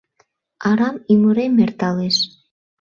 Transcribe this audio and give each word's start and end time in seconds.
Арам 0.69 0.95
ӱмырем 1.11 1.53
эрталеш 1.63 2.17